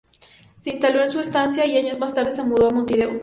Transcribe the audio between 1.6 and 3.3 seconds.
y años más tarde se mudó a Montevideo.